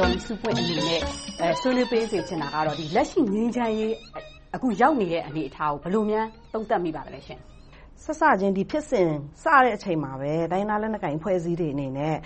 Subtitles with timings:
[0.00, 1.00] ဒေါ်စုပွင့်အနေနဲ့
[1.60, 3.94] ဆွေးနွေးပေးစေချင်တာကတော့ လက်ရှိ ငြိမ်းချမ်းရေး
[4.54, 7.40] အခုရောက်နေတဲ့ အနေအထားကို ဘယ်လိုများ သုံးသပ်မိပါလဲရှင့်။
[8.04, 9.08] စစချင်း ဒီဖြစ်စဉ်
[9.42, 12.16] စတဲ့အချိန်မှာပဲ တိုင်းရင်းသားလက်နက်ကိုင် အဖွဲ့အစည်းတွေအနေနဲ့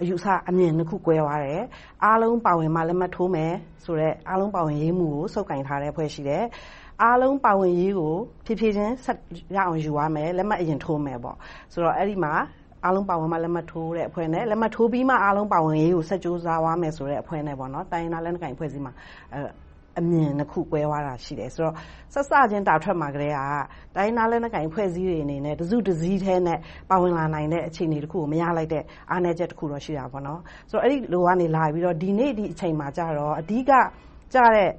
[0.00, 1.62] အယူအဆ၊အမြင်နှစ်ခု ကွဲသွားတယ်။
[2.04, 3.52] အားလုံးပါဝင်မှ လက်မှတ်ထိုးမယ်
[3.84, 6.44] ဆိုတဲ့ အားလုံးပါဝင်ရေးမူကို ဆုပ်ကိုင်ထားတဲ့အဖွဲ့ ရှိတယ်။
[7.02, 8.14] အားလုံးပါဝင်ရေးကို
[8.44, 9.18] ဖြည်းဖြည်းချင်း ဆက်
[9.56, 11.18] ရအောင်ယူရမယ်။လက်မှတ်အရင်ထိုးမယ်
[11.72, 12.32] ဆိုတော့ အဲဒီမှာ
[12.84, 18.92] အားလုံးပါဝင်မှလက်မှတ်ထိုးတဲ့အဖွဲ့နဲ့လက်မှတ်ထိုးပြီးမှအားလုံးပါဝင်ရေးကိုဆက်ကြိုးစားသွားမယ်ဆိုတဲ့အဖွဲ့နဲ့တိုင်းရင်းသားလက်နက်ကိုင်အဖွဲ့အစည်းမှာ
[19.98, 21.74] အမြင်နှစ်ခုကွဲသွားတာရှိတယ်။ဆိုတော့
[22.14, 23.38] စစချင်းတာထွက်မှာကတည်းက
[23.96, 26.58] တိုင်းရင်းသားလက်နက်ကိုင်အဖွဲ့အစည်းတွေအနေနဲ့တစုတစည်းထဲနဲ့
[26.90, 30.22] ပါဝင်လာနိုင်တဲ့အခြေအနေတခုကိုမရလိုက်တဲ့အားနည်းချက်တခုတော့ရှိတာပေါ့။
[30.84, 33.72] အဲဒီလိုကနေလာပြီးတော့ဒီနေ့ဒီအချိန်မှာကြတော့အဓိက
[34.34, 34.70] ကျတဲ့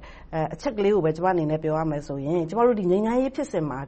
[0.54, 3.78] အချက်ကလေးကိုပဲကျမအနေနဲ့ပြောရမယ်ဆိုရင်ကျမတို့ငြိမ်းချမ်းရေးဖြစ်စဉ်မှာ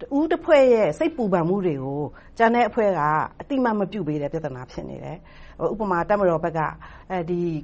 [0.00, 2.00] တဦးတဖွဲ့ရဲ့စိတ်ပူပန်မှုတွေကို
[2.38, 3.00] ကျန်တဲ့အဖွဲ့က
[3.40, 5.16] အသိအမှတ်မပြုပေးတဲ့ပြဿနာဖြစ်နေတယ်။
[5.72, 6.60] ဥပမာတပ်မတော်ဘက်က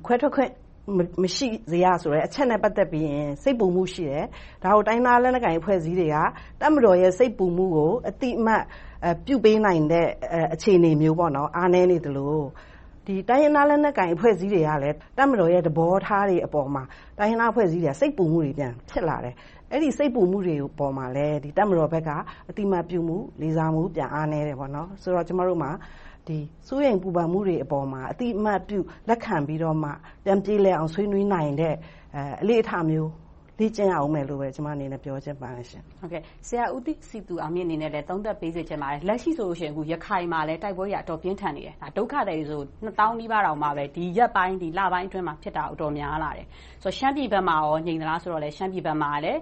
[0.07, 0.53] ခွဲထွက်ခွင့်
[1.23, 4.25] မရှိစေရဆိုတဲ့အချက်နဲ့ပတ်သက်ပြီးရင်စိတ်ပူမှုရှိတယ်။
[4.63, 6.17] ဒါကိုတိုင်းရင်းသားလက်နက်ကိုင်အဖွဲ့အစည်းတွေက
[6.61, 8.63] တပ်မတော်ရဲ့စိတ်ပူမှုကိုအသိအမှတ်
[9.27, 10.09] ပြုပေးနိုင်တဲ့
[10.55, 11.19] အခြေအနေမျိုး
[11.57, 12.37] အားနည်းနေသလို၊
[13.29, 16.83] တိုင်းရင်းသားလက်နက်ကိုင်အဖွဲ့အစည်းတွေကလည်းတပ်မတော်ရဲ့သဘောထားတွေအပေါ်မှာ
[17.19, 19.35] တိုင်းရင်းသားအဖွဲ့အစည်းတွေကစိတ်ပူမှုတွေပြန်ဖြစ်လာတယ်။
[19.73, 22.11] အဲဒီစိတ်ပူမှုတွေပေါ်မှာလဲတပ်မတော်ဘက်က
[22.49, 24.57] အသိအမှတ်ပြုမှု၊လေးစားမှုပြန်အားနည်းတယ်။
[25.03, 25.71] ဆိုတော့ကျမတို့မှာ
[26.69, 29.91] စိုးရိမ်ပူပန်မှုတွေအပေါ်မှာအသိအမှတ်ပြုလက်ခံပြီးတော့မှ
[30.25, 31.75] ပြန်ပြေလည်အောင်ဆွေးနွေးနိုင်တဲ့
[32.43, 33.11] အလေ့အထမျိုး
[33.61, 35.67] လေ့ကျင့်ရအုံးမယ်လို့ကျမအနေနဲ့ပြောချင်ပါတယ်။
[36.49, 43.43] ဆရာဦးစည်သူအောင်မြင့်အနေနဲ့လည်းသုံးသပ်ပေးစေချင်ပါတယ်။လက်ရှိဆိုရင်ရခိုင်မှာလည်းတိုက်ပွဲတွေကအတော်ပြင်းထန်နေတယ်။ဒုက္ခသည်တွေဆိုနှစ်သောင်းနီးပါး
[43.97, 46.47] ဒီရက်ပိုင်း၊လပိုင်းအတွင်းမှာဖြစ်တာအတော်များလာတယ်။
[46.99, 49.41] ရှမ်းပြည်ဘက်မှာငြိမ်သလားဆိုတော့ရှမ်းပြည်ဘက်မှာလည်း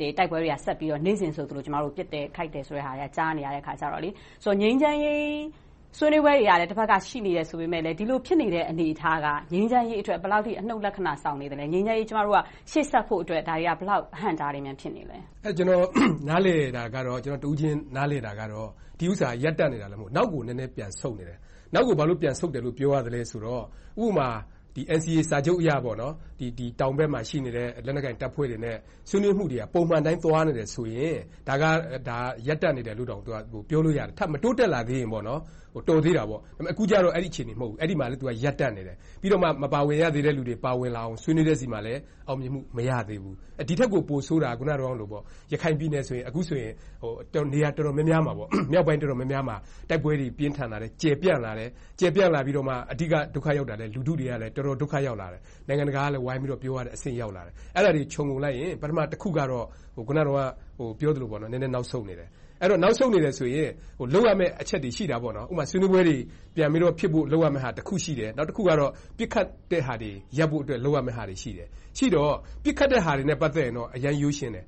[0.00, 1.62] တိုက်ပွဲတွေကဆက်ပြီးတော့နေ့စဉ်ဆိုသလို
[1.96, 5.65] ပစ်တယ်ခိုက်တယ်ဆိုတာတွေကြားနေရတော့ငြိမ်းချမ်းရေး
[5.98, 12.08] ဆွေးနွေးပွဲတွေကလည်း တဘက်က ရှိနေတယ်ဆိုပေမယ့်လဲ ဒီလိုဖြစ်နေတဲ့ အနေအထားက ငြိမ်းချမ်းရေးအတွက် ဘယ်လောက်အထိ အနုတ်လက္ခဏာ ဆောင်နေသလဲ။ငြိမ်းချမ်းရေး
[12.70, 15.18] ရှေ့ဆက်ဖို့အတွက် ဒါတွေက ဘယ်လောက် အဟန့်အတားတွေ ဖြစ်နေလဲ။
[15.56, 15.84] ကျနော်
[16.28, 18.68] နားလည်တာကတော့တဦးချင်း နားလည်တာကတော့
[18.98, 21.38] ဒီဥစ္စာက ရပ်တန့်နေတာမဟုတ်ဘူး။နောက်ကို နည်းနည်းပြန်ဆုတ်နေတယ်။
[21.74, 23.62] နောက်ကို ဘာလို့ပြန်ဆုတ်တယ်လို့ ပြောရသလဲဆိုတော့
[24.04, 24.28] ဥပမာ
[24.98, 25.70] NCA စာချုပ်အရ
[26.80, 28.76] တောင်ဘက်မှာ ရှိနေတဲ့ လက်နက်ကိုင်တပ်ဖွဲ့တွေနဲ့
[29.08, 31.16] ဆွေးနွေးမှုတွေက ပုံမှန်အတိုင်း သွားနေတယ်ဆိုရင်
[31.48, 31.64] ဒါက
[32.48, 35.10] ရပ်တန့်နေတယ်လို့တောင် ပြောလို့ရတယ်။ထပ်မတိုးတက်လာသေးရင်
[35.88, 36.40] တော်သေးတာပေါ့။
[36.72, 41.94] အခုကြတော့ အဲဒီအခြေအနေ မဟုတ်ဘူး။အဲဒီမှာလဲရပ်တန့်နေတယ်။ပြီးတော့မှ မပါဝင်ရသေးတဲ့လူတွေ ပါဝင်လာအောင် ဆွေးနွေးတဲ့ဆီမှာလဲ
[42.28, 43.34] အောင်မြင်မှု မရသေးဘူး။
[43.68, 45.08] ဒီထက်ကို ပိုဆိုးတာက အခုနတုန်းကလို
[45.52, 46.72] ရခိုင်ပြည်နယ်ဆိုရင် အခုဆိုရင်
[47.52, 48.32] နေရာတော်တော်များများမှာ
[48.72, 49.56] မြောက်ပိုင်းတော်တော်များများမှာ
[49.90, 51.68] တိုက်ပွဲတွေ ပြင်းထန်လာတယ်။ကျယ်ပြန့်လာတယ်။
[52.00, 59.66] ကျယ်ပြန့်လာပြီးတော့မှ အဓိက ဒုက္ခရောက်တာကလူထုတွေကလည်းတော်တော်ဒုက္ခရောက်လာတယ်။နိုင်ငံတကာကလည်းဝိုင်းပြီးတော့ ပြောရတဲ့အဆင့် ရောက်လာတယ်။အဲဒါတွေ ခြုံငုံလိုက်ရင် ပထမတခုကတော့
[60.00, 60.42] အခုနတုန်းက
[61.00, 62.28] ပြောသလိုနည်းနည်းနောက်ဆုတ်နေတယ်။
[62.62, 63.70] အဲဒီတော့နောက်ဆုတ်နေတယ်ဆိုရင်
[64.14, 66.16] လုပ်ရမယ့်အချက်တွေရှိတာပေါ့။ဥပမာဆွေးနွေးပွဲတွေ
[66.56, 72.32] ပြန်ပြီးတော့ဖြစ်ဖို့လုပ်ရမယ့်ဟာတခုရှိတယ်။နောက်တခုကတော့ပစ်ခတ်တဲ့ဟာတွေရပ်ဖို့အတွက်လုပ်ရမယ့်ဟာတွေရှိတယ်။ရှိတော့
[72.64, 74.64] ပစ်ခတ်တဲ့ဟာတွေနဲ့ပတ်သက်ရင်တော့အရမ်းရိုးရှင်းတယ်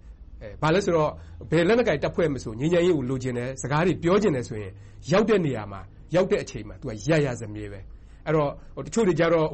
[0.62, 1.10] ။ဘာလဲဆိုတော့
[1.50, 4.72] ဘယ်လက်နက်ကိုင်တပ်ဖွဲ့မဆိုငြိမ်းချမ်းရေးကိုလိုချင်တယ်။စကားတွေပြောချင်တယ်ဆိုရင်
[5.12, 5.80] ရောက်တဲ့နေရာမှာ
[6.14, 6.76] ရောက်တဲ့အချိန်မှာ
[7.08, 7.80] ရပ်ရစမြဲပဲ။
[8.26, 9.46] အဲဒီတော့တချို့တွေကြတော့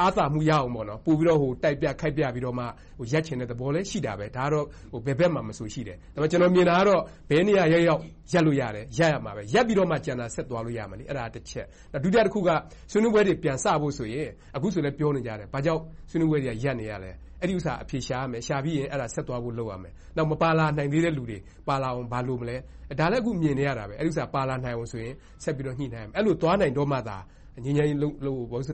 [0.00, 2.64] အားသာမှုရအောင်ပိုပြီးတော့တိုက်ပြခိုက်ပြပြီးတော့မှ
[3.12, 4.66] ရပ်ချင်တဲ့သဘောလည်းရှိတာပဲ။ဒါကတော့
[5.06, 5.96] ဘယ်ဘက်မှာမဆိုရှိတယ်။
[6.30, 8.00] ကျနော်မြင်တာကတော့ဘယ်နေရာရောက်ရောက်
[8.32, 11.66] ရပ်လို့ရတယ်။ရပ်ရမှာပဲ။ရပ်ပြီးတော့မှကျန်တာဆက်သွားလို့ရမယ်။အဲဒါကတချက်။
[12.04, 12.50] ဒုတိယတခုက
[12.90, 17.10] ဆွေးနွေးပွဲတွေပြန်စဖို့ဆိုရင်အခုဆိုလဲပြောနေကြတယ်။ဘာကြောင့်ဆွေးနွေးပွဲတွေကရပ်နေရလဲ။
[17.42, 21.38] အဲဒီဥစ္စာအဖြေရှာရမယ်။ရှာပြီးရင်ဆက်သွားဖို့လုပ်ရမယ်။နောက်မပါလာနိုင်သေးတဲ့လူတွေ
[21.68, 22.56] ပါလာအောင်ဘာလိုမလဲ။
[23.00, 25.14] ဒါလဲအခုမြင်နေရတာပဲ။အဲဒီဥစ္စာပါလာနိုင်အောင်ဆိုရင်
[25.44, 27.16] ဆက်ပြီးတော့ညှိနှိုင်းရမယ်။အဲဒီလိုသွားနိုင်တော့မှသာ
[27.64, 27.98] ငြိမ်းချမ်းရေး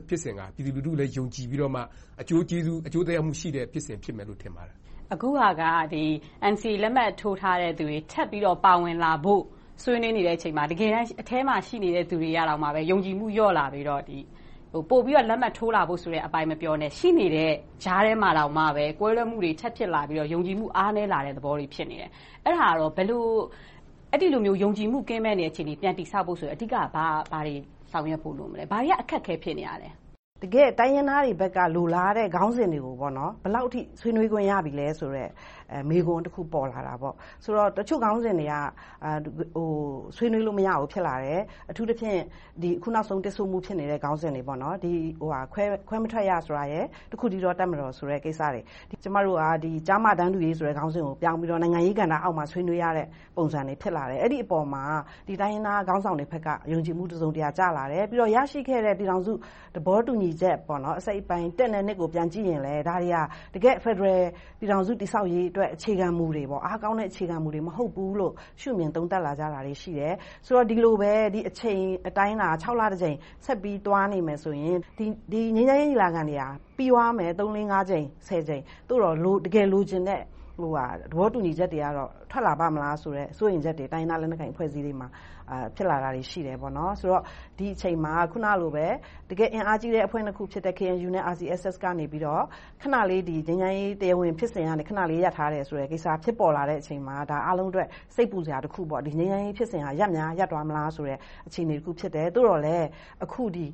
[0.09, 1.81] ဖြစ်စဉ်ကပြည်သူလူထုလည်းယုံကြည်ပြီးတော့မှ
[2.21, 4.75] အကျိုးကျေးဇူး၊အကျိုးသက်ရောက်မှုရှိတဲ့ဖြစ်စဉ်ဖြစ်မယ်လို့ထင်ပါတယ်။
[5.13, 5.63] အခုဟာက
[6.53, 9.41] NCA လက်မှတ်ထိုးထားတဲ့လူတွေထပ်ပြီးတော့ပါဝင်လာဖို့
[9.83, 14.01] ဆွေးနွေးနေတဲ့အချိန်မှာတကယ်တမ်းအထဲမှာရှိနေတဲ့လူတွေကတောင်ယုံကြည်မှုလျော့လာပြီးတော့
[14.89, 17.53] ပိုပြီးတော့လက်မှတ်ထိုးလာဖို့ဆိုတဲ့အပိုင်းမပြောနဲ့ရှိနေတဲ့
[17.83, 18.63] ကြားထဲမှာတောင်မှ
[18.99, 22.09] ကွဲလွဲမှုတွေထပ်ဖြစ်လာပြီးတော့ယုံကြည်မှုအားနည်းလာတဲ့သဘောတွေဖြစ်နေတယ်။
[22.45, 22.91] အဲဒါကတော့
[24.13, 27.55] အဲဒီလိုမျိုးယုံကြည်မှုကင်းမဲ့နေတဲ့အခြေအနေပြန်တည်ဆောက်ဖို့ဆိုရင်အဓိကဘာတွေ
[27.91, 29.89] ဆောင်ရွက်ဖို့လိုမလဲ။ဘာတွေကအခက်အခဲဖြစ်နေတာလဲ။
[30.43, 35.29] တကယ့်တိုင်းရင်းသားတွေဘက်ကလိုလားတဲ့ခေါင်းစဉ်တွေကိုဘယ်လောက်အထိဆွေးနွေးခွင့်ရပြီလဲဆိုတဲ့
[35.89, 37.13] မေးခွန်းတခုပေါ်လာတာပေါ့။
[37.43, 38.55] ဆိုတော့တချို့ခေါင်းစဉ်တွေက
[40.17, 41.41] ဆွေးနွေးလို့မရဘူးဖြစ်လာတယ်။
[41.71, 42.19] အထူးသဖြင့်
[42.77, 48.61] အခုနောက်ဆုံးတစ်ဆို့မှုဖြစ်နေတဲ့ခေါင်းစဉ်တွေခွဲမထွက်ရဆိုတာရယ်။တခုတည်းသောတပ်မတော်ဆိုတဲ့ကိစ္စတွေ။
[49.03, 53.07] ကျမတို့ကကျားမတန်းတူရေးဆိုတဲ့ခေါင်းစဉ်ကိုပြောင်းပြီးတော့နိုင်ငံရေးကဏ္ဍအောက်မှာဆွေးနွေးရတဲ့
[53.37, 54.83] ပုံစံတွေဖြစ်လာတယ်။အဲဒီအပေါ်မှာ
[55.27, 59.33] တိုင်းရင်းသားခေါင်းဆောင်တွေဘက်ကယုံကြည်မှုတစုံတရာကျလာတယ်။ပြီးတော့ရရှိခဲ့တဲ့ပြည်ထောင်စု
[59.75, 60.55] သဘောတူညီညီချက်
[60.99, 63.17] အစိတ်အပိုင်းတစ်နဲ့နှစ်ကို ပြန်ကြည့်ရင်လဲ ဒါတွေက
[63.53, 64.25] တကယ့်ဖယ်ဒရယ်
[64.59, 70.13] ပြည်ထောင်စု တည်ဆောက်ရေးအတွက် အခြေခံမူတွေ၊အားကောင်းတဲ့ အခြေခံမူတွေ မဟုတ်ဘူးလို့ ရှုမြင်သုံးသပ်လာကြတာတွေ ရှိတယ်။
[70.45, 71.11] ဆိုတော့ ဒီလိုပဲ
[71.49, 74.77] အချိန်အတိုင်းအတာ လတကြိမ် ဆက်ပြီးသွားနေမယ်ဆိုရင်
[75.31, 76.43] ဒီငြိမ်းချမ်းရေး ညီလာခံတွေက
[76.77, 79.15] ပြီးသွားမယ်သုံးလေးငါးကြိမ်ဆယ်ကြိမ် သို့သော်
[79.45, 80.21] တကယ်လိုချင်တဲ့
[81.11, 85.07] သဘောတူညီချက်တွေကတော့ထွက်လာပါ့မလားဆိုတဲ့စိုးရိမ်ချက်တွေတိုင်းရင်းသားလက်နက်ကိုင်အဖွဲ့အစည်းတွေမှာ
[85.75, 86.71] ဖြစ်လာတာတွေရှိတယ်။ဆို
[87.11, 87.23] တော့
[87.57, 88.87] ဒီအချိန်မှာအခုနလိုပဲ
[89.29, 92.15] တကယ့်အင်အားကြီးတဲ့အဖွဲ့နှစ်ခုဖြစ်တဲ့ KNU နဲ့ RCSS ကနေခ
[92.93, 97.15] ဏလေးငြိမ်းချမ်းရေးတရားဝင်ဖြစ်စဉ်ကနေခဏလေးရပ်ထားတယ်ဆိုတဲ့ကိစ္စဖြစ်ပေါ်လာတဲ့အချိန်မှာ
[97.47, 101.17] အားလုံးအတွက်စိတ်ပူစရာတစ်ခုပေါ့။ငြိမ်းချမ်းရေးဖြစ်စဉ်ကရပ်များရပ်သွားမလားဆိုတဲ့
[101.47, 102.77] အခြေအနေတစ်ခုဖြစ်တယ်။သို့သော်လဲ
[103.23, 103.65] အခုဒီ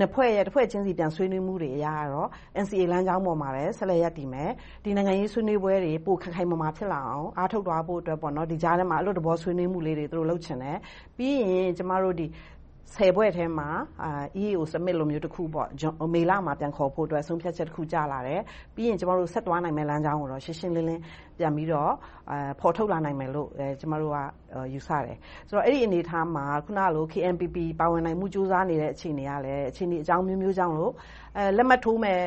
[0.00, 2.28] နှစ်ဖွဲ့ရဲ့တစ်ဖွဲ့ချင်းဆီဆွေးနွေးမှုတွေအရတော့
[2.64, 4.50] NCA လမ်းကြောင်းပေါ်မှာပဲဆက်လက်ရပ်တည်မယ်။
[4.84, 8.18] ဒီနိုင်ငံရေးဆွေးနွေးပွဲတွေပိုခိုင်ခိုင်မာမာဖြစ်လာအောင်အားထုတ်သွားဖို့အတွက်
[8.52, 10.76] ဒီကြားထဲမှာအလွတ်သဘောဆွေးနွေးမှုလေးတွေလုပ်ချင်တယ်။
[11.16, 13.68] ပြီးရင်ဖွဲ့ထဲမှာ
[14.42, 15.42] EAO Summit လိုမျိုးတစ်ခု
[16.14, 18.40] မေလမှာပြန်ခေါ်ဖို့အတွက်ဆုံးဖြတ်ချက်တစ်ခုကျလာတယ်။
[18.74, 19.02] ပြီးရင်ဆ
[19.38, 21.02] က်သွားနိုင်မယ့်လမ်းကြောင်းကိုတော့ရှင်းရှင်းလင်းလင်း
[21.38, 21.92] ပြန်ပြီးတော့
[22.60, 23.48] ဖော်ထုတ်လာနိုင်မယ်လို့
[23.80, 24.18] ကျမတို့က
[24.72, 25.16] ယူဆတယ်။
[25.66, 30.74] အဲဒီအနေအထားမှာအခုနလို KNPP ပါဝင်နိုင်မှုကြိုးစားနေတဲ့အခြေအနေကလဲအခြေအနေအကြောင်းအမျိုးမျိုးကြောင့်
[31.56, 32.22] လက်မှတ်ထိုးမယ့်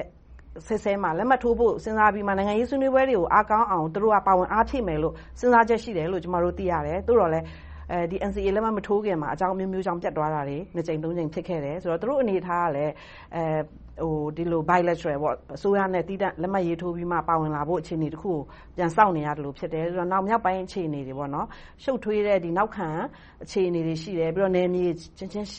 [0.67, 7.39] ဆဲဆဲမှာလက်မှတ်ထိုးဖို့စဉ်းစားပြီးမှနိုင်ငံရေးဆွေးနွေးပွဲတွေကိုအားကောင်းအောင်သူတို့ကပါဝင်အားဖြည့်မယ်လို့စဉ်းစားချက်ရှိတယ်လို့ကျမတို့သိရတယ်။သို့သော်လဲ
[8.29, 12.85] NCA လက်မှတ်မထိုးခင်မှာအကြောင်းအမျိုးမျိုးကြောင့်ပျက်သွားတာတွေနှစ်ကြိမ်သုံးကြိမ်ဖြစ်ခဲ့တယ်။သူတို့အနေအထားကလဲ
[14.69, 15.19] Bilateral
[15.55, 18.39] အစိုးရနဲ့သီးသန့်လက်မှတ်ရေးထိုးပြီးမှပါဝင်လာဖို့အခြေအနေတစ်ခုကို
[18.75, 21.13] ပြန်စောင့်နေရသလိုဖြစ်တယ်။နောက်မြောက်ပိုင်းအခြေအနေတွေ
[21.83, 22.87] ရှုပ်ထွေးတဲ့နောက်ခံ
[23.43, 24.85] အခြေအနေတွေရှိတယ်။နယ်မြေ
[25.17, 25.49] ချင်း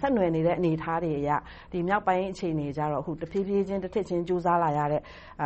[0.00, 1.30] ဆက်နွှယ်နေတဲ့အနေအထားတွေအရ
[1.88, 5.02] မြောက်ပိုင်းအခြေအနေကြတော့တဖြည်းဖြည်းချင်းတထစ်ချင်းကြိုးစားလာရတဲ့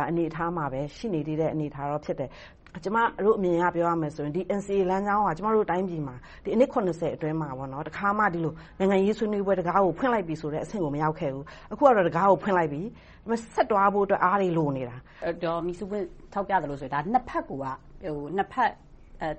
[0.09, 2.29] အနေအထားမှာပဲရှိနေသေးတဲ့အနေအထားဖြစ်တယ်။
[2.83, 6.69] ကျမတို့အမြင်အရပြောရမယ်ဆိုရင် NCA လမ်းကြောင်းကကျမတို့တိုင်းပြည်မှာအနှစ်
[7.15, 7.47] အတွင်းမှာ
[7.87, 12.81] တခါမှဒီလိုနိုင်ငံရေးဆွေးနွေးပွဲတံခါးကိုဖွင့်လိုက်ပြီဆိုတဲ့အဆင့်ကိုမရောက်ခဲ့ဘူး။အခုကတော့တံခါးကိုဖွင့်လိုက်ပြီ။
[13.55, 14.95] ဆက်သွားဖို့အတွက်အားတွေလိုနေတာ။
[15.43, 17.65] ဒေါ်မိဆူးပွင့်ထောက်ပြသလိုဆိုရင်နှစ်ဘက်ကိုက
[18.01, 18.09] သေ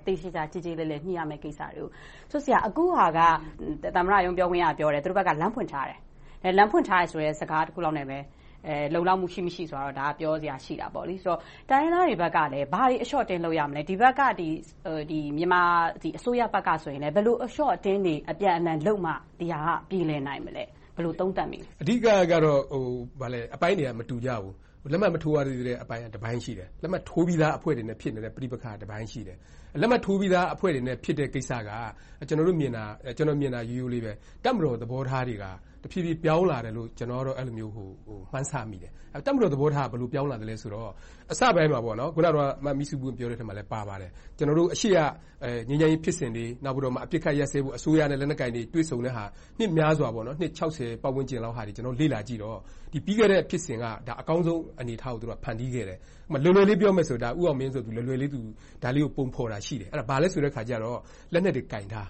[0.07, 1.89] သေချာချာကျေကျေလည်လည်ညှိရမယ့်ကိစ္စတွေကို
[2.67, 3.21] အခုဟာက
[3.97, 5.99] သမ္မတရုံးပြောခွင့်ရကပြောတယ်သူတို့ဘက်ကလမ်းဖွင့်ထားတယ်။
[6.59, 8.19] လမ်းဖွင့်ထားတယ်ဆိုတဲ့စကားတစ်ခုလောက်နဲ့ပဲ
[8.95, 14.23] လုံလောက်မှုရှိမရှိဆိုတာတော့ပြောစရာရှိတယ်။တိုင်းရင်းသားတွေဘက်ကလဲဘာတွေအလျှော့အတင်းလုပ်ရမလဲ။ဒီဘက်က
[15.37, 15.63] မြန်မာ
[16.19, 20.65] အစိုးရဘက်ကဆိုရင်လဲဘယ်လိုအလျှော့အတင်းတွေအပြန်အလှန်လုပ်မှဒီဟာကပြေလည်နိုင်မလဲ။
[20.97, 22.07] ဘယ်လိုသုံးသပ်မိလဲ။အဓိက
[22.45, 22.61] တော့
[23.55, 24.55] အပိုင်းတွေကမတူကြဘူး။
[24.93, 29.39] လက်မှတ်မထိုးရသေးတဲ့အပိုင်းကတစ်ပိုင်းရှိတယ်။လက်မှတ်ထိုးပြီးသားအဖွဲ့တွေနဲ့ဖြစ်နေတဲ့ပဋိပက္ခကတစ်ပိုင်းရှိတယ်။
[29.81, 31.71] လက်မှတ်ထိုးပြီးသားအဖွဲ့တွေနဲ့ဖြစ်တဲ့ကိစ္စက
[32.29, 34.13] ကျနော်မြင်တာရိုးရိုးလေးပဲ
[34.45, 35.45] တပ်မတော်သဘောထားတွေက
[35.83, 38.91] တဖြည်းဖြည်းပြောင်းလာတယ်လို့ကျနော်ကတော့အဲဒီလိုမျိုးမှန်းဆမိတယ်။
[39.27, 40.91] တပ်မတော်သဘောထားကဘယ်လိုပြောင်းလာသလဲဆိုတော့
[41.33, 41.91] အစပိုင်းမှာအခု
[42.25, 42.27] န
[42.65, 44.99] မမိဆူးပွင့်ပြောတဲ့အထဲမှာလဲပါပါတယ်။ကျနော်တို့အရှေ့က
[45.69, 49.25] ငြိမ်းချမ်းရေးဖြစ်စဉ်တွေ။နောက်ပြီးတော့အပစ်ခတ်ရပ်စဲဖို့အစိုးရနဲ့လက်နက်ကိုင်တွေတွေ့ဆုံတဲ့ဟာ
[49.59, 50.25] နှစ်များစွာနှစ်
[51.03, 51.65] ပတ်ဝန်းကျင်လောက်ကို
[52.01, 52.59] လေ့လာကြည့်တော့
[52.93, 53.85] ပြီးခဲ့တဲ့ဖြစ်စဉ်က
[54.21, 55.99] အကောင်းဆုံးအနေအထားကို ဖန်တီးခဲ့တယ်။
[56.45, 58.31] လွယ်လွယ်လေး ပြောမယ်ဆိုရင် ဦးအောင်မင်းဆိုသူလွယ်လွယ်လေး
[58.83, 60.53] ဒါလေးကို ပုံဖော်တာရှိတယ်။ဘာလဲဆိုတော့
[61.33, 62.07] လက်နက်တွေကိုင်ထား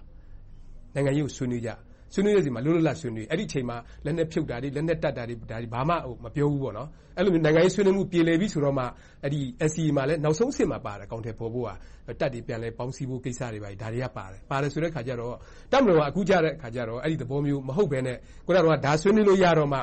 [0.94, 1.70] ။နိုင်ငံရေးကို ဆွေးနွေးကြ။
[2.12, 5.36] ဆွေးနွေးတဲ့အချိန်မှာ လွတ်လွတ်လပ်လပ် ဆွေးနွေး။အဲဒီအချိန်မှာ လက်နက်ဖြုတ်တာတွေ၊လက်နက်တပ်တာတွေ
[5.74, 5.94] ဘာမှ
[6.24, 6.62] မပြောဘူး။
[7.18, 8.84] အဲဒီလို နိုင်ငံရေးဆွေးနွေးမှု ပြေလည်ပြီဆိုတော့မှ
[9.68, 11.70] NCA မှာလည်း နောက်ဆုံးအဆင့်မှာပါတယ်အကောင်အထည်ဖော်ဖို့က
[12.20, 14.92] တပ်တွေပြန်လည်ပေါင်းစည်းဖို့ကိစ္စတွေ ဒါတွေကပါတယ်။ပါတယ်ဆိုတော့
[15.72, 18.16] တပ်မတော်က အခုကြတော့ အဲဒီသဘောမျိုး မဟုတ်ဘဲနဲ့
[18.86, 19.78] ဒါဆွေးနွေးလို့ရတော့မှ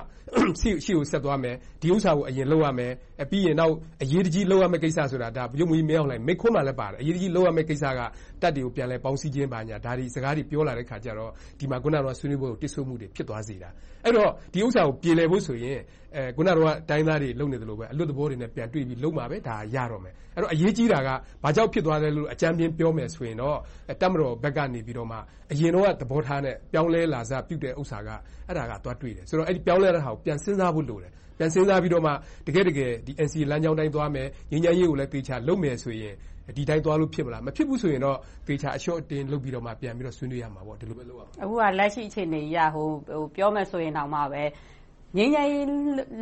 [0.60, 2.92] ရှေ့ကိုဆက်သွားမယ်။ဒီဥစ္စာကို အရင်လုပ်ရမယ်။
[3.32, 8.00] ပြီးရင် နောက်အရေးတကြီး လုပ်ရမယ့်ကိစ္စဆိုတာ ဗိုလ်ချုပ်မှူးကြီး မင်းအောင်လှိုင် မိန့်ခွန်းမှာလည်းပါတယ်။အရေးတကြီး လုပ်ရမယ့်ကိစ္စက
[8.42, 11.78] တပ်တွေကို ပြန်လည်ပေါင်းစည်းခြင်း ဘာညာ ဒါတွေစကားတွေ ပြောလာတဲ့အခါကြတော့ ဒီမှာ
[12.20, 13.70] ဆွေးနွေးပွဲကိုတစ်ဆို့မှုတွေဖြစ်သွားစေတာ။
[14.06, 15.80] အဲဒီတော့ဒီဥစ္စာကိုပြေလည်ဖို့ဆိုရင်
[16.16, 16.50] အခုန
[16.90, 19.38] တိုင်းရင်းသားတွေလုပ်နေသလိုပဲအလွတ်သဘောတွေနဲ့ပြန်တွေ့ပြီးလုပ်မှပဲ
[19.76, 20.14] ရတော့မယ်။
[20.54, 21.10] အရေးကြီးတာက
[21.44, 23.58] ဘာကြောင့်ဖြစ်သွားသလဲလို့အကြမ်းမျဉ်းပြောမယ်ဆိုရင်တော့
[24.02, 25.12] တပ်မတော်ဘက်ကနေအရင်တုန်း
[25.86, 28.10] ကသဘောထားနဲ့ပြောင်းလဲလာစပြုတဲ့ဥစ္စာက
[28.48, 32.12] အဲဒါကသွားတွေ့တယ်။အဲဒီပြောင်းလဲတဲ့ဟာကိုပြန်စဉ်းစားဖို့လိုတယ်။ပြန်စဉ်းစားပြီးတော့မှ
[32.48, 32.92] တကယ့်တကယ်
[33.28, 36.14] NCA လမ်းကြောင်းအတိုင်းသွားမယ်။ငြိမ်းချမ်းရေးကိုလည်းသေချာလုပ်မယ်ဆိုရင်
[36.58, 42.60] ဒီအတိုင်းသွားလို့ဖြစ်မလား။မဖြစ်ဘူးဆိုရင်တော့သေချာအလျှော့အတင်းလုပ်ပြီးတော့ပြန်ပြီးတော့ဆွေးနွေးရမှာပေါ့။ဒီလိုပဲလုပ်ရမှာပေါ့။အခုကလက်ရှိအခြေအနေအရ
[43.36, 44.20] ပြောမယ်ဆိုရင်တောင်မှ
[45.18, 45.68] ငြိမ်းချမ်းရေး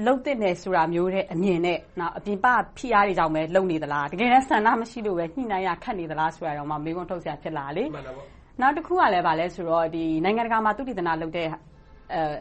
[0.08, 1.77] လုပ်သင့်တယ်ဆိုတာမျိုးထက်အမြင်နဲ့
[2.25, 2.46] ပြင်ပ
[2.77, 7.88] ဖိအားတွေကြောင့်ပဲလုပ်နေသလား။တကယ်တမ်းဆန္ဒမရှိလို့ပဲညှိနှိုင်းရခက်နေသလားဆိုတာကိုမေးခွန်းထုတ်စရာဖြစ်လာတယ်။
[8.62, 9.86] နောက်တစ်ခုကဘာလဲဆိုတော့
[10.24, 11.48] နိုင်ငံတကာမှာသုတေသနလုပ်တဲ့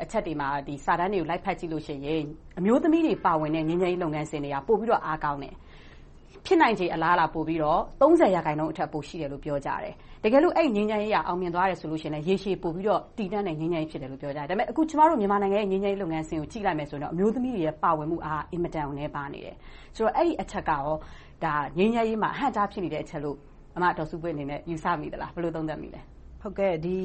[0.03, 0.49] အချက်တွေမှာ
[0.85, 2.25] စာတမ်းတွေကိုလိုက်ဖတ်ကြည့်လို့ရှိရင်
[2.59, 5.55] အမျိုးသမီးတွေပါဝင်တဲ့ငြိမ်းချမ်းရေးလုပ်ငန်းစဉ်တွေကပိုပြီးတော့အားကောင်းတယ်။
[6.47, 7.81] ဖြစ်နိုင်ချေအလားအလာပိုပြီးတော့
[8.35, 9.95] ရာခိုင်နှုန်းအထက်ပိုရှိတယ်လို့ပြောကြတယ်။
[10.25, 19.57] တကယ်လို့အဲဒီငြိမ်းချမ်းရေးကအောင်မြင်သွားတယ်ဆိုရင်လဲရေရှည်ပိုပြီးတော့တည်တန့်တဲ့ငြိမ်းချမ်းရေးဖြစ်တယ်လို့ပြောကြတယ်။ဒါပေမဲ့အခုကျမတို့မြန်မာနိုင်ငံရဲ့ငြိမ်းချမ်းရေးလုပ်ငန်းစဉ်ကိုကြည့်လိုက်မယ်ဆိုရင်တော့အမျိုးသမီးတွေရဲ့ပါဝင်မှုအားအင်မတန်ကိုနည်းပါးနေတယ်။
[19.97, 20.87] ဆိုတော့အဲဒီအချက်ကရော
[21.79, 23.37] ငြိမ်းချမ်းရေးမှာအဟန့်အတားဖြစ်နေတဲ့အချက်လို့
[23.77, 26.12] အမဒေါ်စုပွင့်အနေနဲ့ယူဆမိသလား။ဘယ်လိုသုံးသပ်မိလဲ။ဟုတ်ကဲ့
[26.87, 26.99] ဒီ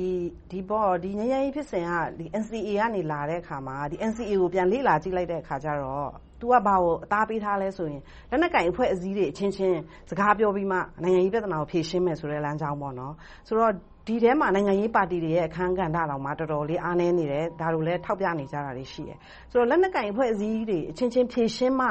[0.52, 6.10] ဒီပေါ့ဒီငြိမ်းချမ်းရေးဖြစ်စဉ်ကဒီ NCA ကနေ လာတဲ့အခါမှာဒီ NCA ကို ပြန်လေ့လာကြည့်လိုက်တဲ့အခါကျတော့
[6.42, 9.80] तू ကဘာကို အသားပေးထားလဲဆိုရင် လက်နက်ကင်အဖွဲ့အစည်းတွေအချင်းချင်း
[10.10, 13.14] စကားပြောပြီးမှ နိုင်ငံရေးပြဿနာကို ဖြေရှင်းမယ်ဆိုတဲ့ လမ်းကြောင်းပေါ့နော်
[13.48, 13.74] ဆိုတော့
[14.08, 19.18] ဒီထဲမှာ နိုင်ငံရေးပါတီတွေရဲ့ အခန်းကဏ္ဍတောင်မှတော်တော်လေး အားနည်းနေတယ် ဒါလိုလဲ ထောက်ပြနေကြတာတွေ ရှိတယ်
[19.52, 21.88] ဆိုတော့ လက်နက်ကင်အဖွဲ့အစည်းတွေအချင်းချင်း ဖြေရှင်းမှ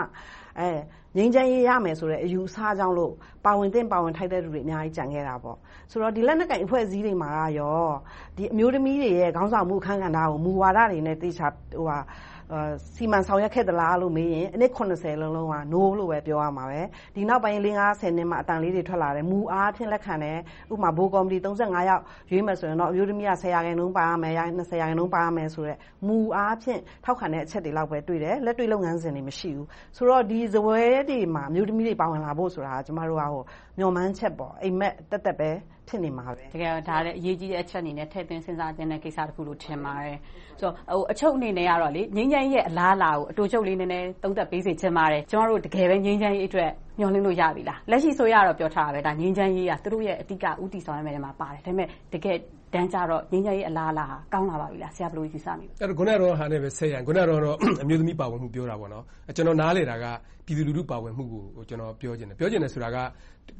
[0.58, 0.68] အဲ
[1.16, 3.12] ငြိမ်းချမ်းရေးရမယ်ဆိုတဲ့အယူအဆကြောင့်လို့
[3.44, 5.56] ပါဝင်သင့်ပါဝင်ထိုက်တဲ့လူတွေအများကြီးကြံခဲ့တာပေါ့
[5.90, 7.85] ဆိုတော့ဒီလက်နက်ကင်အဖွဲ့အစည်းတွေမှာရော
[8.37, 11.99] ဒီအမျိုးသမီးတွေရဲ့ခေါင်းဆောင်မှုအခန်းကဏ္ဍကိုမူဝါဒတွေနဲ့တေချာဟိုဟာ
[12.96, 16.80] စီမံဆောင်ရွက်ခဲ့သလားလို့မေးရင်အနည်း80လုံးလုံးက no လို့ပဲပြောရမှာပဲ
[17.14, 20.38] ဒီနောက်ပိုင်း5 50နှစ်မှာအတန်လေးတွေထွက်လာတယ်မူအားဖြင့်လက်ခံတယ်
[20.73, 30.56] ဥပမာဘိုးကော်မတီ35ယောက်ရွေးမယ်ဆိုရင်တော့အမျိုးသမီးက10ရာခိုင်နှုန်းပါရမယ်20ရာခိုင်နှုန်းပါရမယ်ဆိုတော့မူအားဖြင့်ထောက်ခံတဲ့အချက်တွေလောက်ပဲတွေ့တယ်လက်တွေ့လုပ်ငန်းစဉ်တွေမရှိဘူးဆိုတော့ဒီဇ
[31.08, 33.42] ပွဲတွေမှာအမျိုးသမီးတွေပါဝင်လာဖို့ဆိုတာကျမတို့ကဟို
[33.78, 35.50] မျှော်မှန်းချက်ပေါ့အိမ်မက်တက်တက်ပဲ
[35.88, 40.18] ဖြစ်နေမှာပဲတကယ်ဒါလည်းအရေးကြီးတဲ့အချက်အနေနဲ့ထည့်သွင်းစဉ်းစားတဲ့ကိစ္စတစ်ခုလို့ထင်ပါတယ်
[40.60, 52.36] ဆိုတော့ဟိုအချုပ်အနေနဲ့ကတော့လေငင်းချမ်းရဲ့အလားအလာကိုအတူချုပ်လေးနည်းနည်းသုံးသပ်ပေးစေချင်ပါတယ်ကျမတို့တကယ်ပဲငင်းချမ်းရေးအတွက်မျှော်လင့်လို့ရပြီလားလက်ရှိဆိုရတော့ပြောထားတာပဲဒါငင်းချမ်းရေးကသူတို့ရဲ့အတိကဥတီဆောင်ရမယ်မှာပါတယ်ဒါပေမဲ့တကယ်
[52.75, 57.40] တန်းကြတော့ငင်းချမ်းရေးအလားအလာ ကောင်းလာပါပြီလား ဆရာ ဘယ်လိုယူဆမိလဲအဲ့တော့ခုနကတော့ဟာနဲ့ပဲဆက်ရန်ခုနကတော့
[57.82, 59.04] အမျိုးသမီးပါဝင်မှု ပြောတာပေါ့နော်
[59.37, 60.04] ကျွန်တော် နားလေတာက
[60.46, 62.99] ပြည်သူလူထု ပါဝင်မှုကိုကျွန်တော်ပြောချင်တယ် ပြောချင်တယ်ဆိုတာက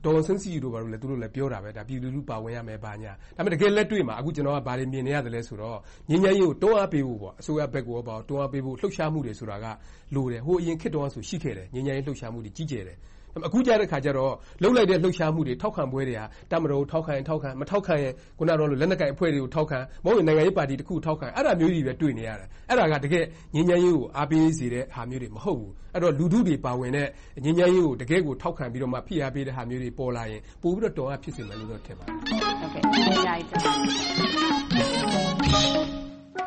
[0.05, 5.79] ဒေါ်ဆန်းစီတို့ဘာလို့လဲသူတို့လည်း ပြောတာပဲဒါပြည်သူလူထု ပါဝင်ရမယ် ဘာညာ ဒါပေမဲ့ တကယ်လက်တွေ့မှာ အခု ကျွန်တော်ကဘာတွေမြင်နေရတယ်လဲဆိုတော့
[6.11, 9.67] ငင်းငယ်ရေးကို တွန်းအားပေးဖို့ပေါ့အစိုးရဘက်ကိုပေါ့တွန်းအားပေးဖို့ လှုပ်ရှားမှုတွေဆိုတာက
[10.15, 12.99] လိုတယ် ဟိုအရင်ခေတ်တုန်းကဆို ရှိခဲ့တယ်ငင်းငယ်ရေး လှုပ်ရှားမှုတွေ ကြီးကျယ်တယ်
[13.47, 14.33] အခုကြတဲ့ခါကျတော့
[14.63, 16.23] လှုပ်လိုက်တဲ့ လှုပ်ရှားမှုတွေ ထောက်ခံပွဲတွေက
[16.53, 23.25] တမတော်ထောက်ခံရင် ထောက်ခံ မထောက်ခံရင်ခုနကတော့လက်နက်ကိုင်အဖွဲ့တွေကို ထောက်ခံ မဟုတ်ရင် နိုင်ငံရေးပါတီတစ်ခုထောက်ခံ အဲ့ဒါမျိုးတွေပဲ တွေ့နေရတယ် အဲ့ဒါက တကယ်
[23.55, 27.09] ငင်းငယ်ရေးကို အားပေးစေတဲ့ဟာမျိုးတွေ မဟုတ်ဘူး အဲ့တော့ လူထုတွေပါဝင်တဲ့
[27.45, 34.46] ငင်းငယ်ရေးကို တကယ်ကို ထောက်ခံပြီးတော့မှဖိအားပေးတဲ့ဟာမျိုးတွေ ပေါ်လာရင် ပို့ပြီးတော့တော်အားဖြစ်စေမယ်လို့တော့ထင်ပါတယ် ဟုတ်ကဲ့ကျေးဇူးများကြီး